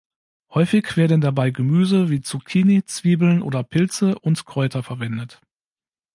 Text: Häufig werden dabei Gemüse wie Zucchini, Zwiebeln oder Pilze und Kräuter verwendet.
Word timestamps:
Häufig 0.51 0.97
werden 0.97 1.21
dabei 1.21 1.51
Gemüse 1.51 2.09
wie 2.09 2.21
Zucchini, 2.21 2.83
Zwiebeln 2.85 3.43
oder 3.43 3.61
Pilze 3.61 4.17
und 4.17 4.47
Kräuter 4.47 4.81
verwendet. 4.81 5.39